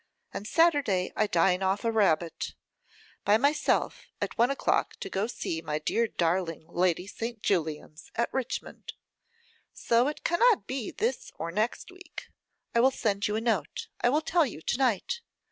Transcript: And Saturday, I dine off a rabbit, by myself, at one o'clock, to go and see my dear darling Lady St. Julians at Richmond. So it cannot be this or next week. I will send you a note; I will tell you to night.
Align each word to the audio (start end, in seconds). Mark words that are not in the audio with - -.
And 0.33 0.47
Saturday, 0.47 1.13
I 1.15 1.27
dine 1.27 1.61
off 1.61 1.85
a 1.85 1.91
rabbit, 1.91 2.55
by 3.23 3.37
myself, 3.37 4.07
at 4.19 4.35
one 4.35 4.49
o'clock, 4.49 4.95
to 4.95 5.11
go 5.11 5.21
and 5.21 5.31
see 5.31 5.61
my 5.61 5.77
dear 5.77 6.07
darling 6.07 6.65
Lady 6.67 7.05
St. 7.05 7.43
Julians 7.43 8.09
at 8.15 8.33
Richmond. 8.33 8.93
So 9.75 10.07
it 10.07 10.23
cannot 10.23 10.65
be 10.65 10.89
this 10.89 11.31
or 11.35 11.51
next 11.51 11.91
week. 11.91 12.29
I 12.73 12.79
will 12.79 12.89
send 12.89 13.27
you 13.27 13.35
a 13.35 13.41
note; 13.41 13.89
I 14.01 14.09
will 14.09 14.21
tell 14.21 14.43
you 14.43 14.61
to 14.63 14.77
night. 14.79 15.21